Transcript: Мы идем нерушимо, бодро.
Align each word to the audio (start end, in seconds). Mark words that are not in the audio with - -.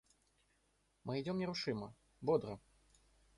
Мы 1.03 1.21
идем 1.21 1.37
нерушимо, 1.37 1.95
бодро. 2.21 2.59